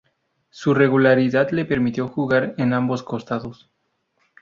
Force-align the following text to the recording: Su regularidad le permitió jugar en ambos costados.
Su 0.49 0.73
regularidad 0.73 1.51
le 1.51 1.63
permitió 1.63 2.07
jugar 2.07 2.55
en 2.57 2.73
ambos 2.73 3.03
costados. 3.03 3.69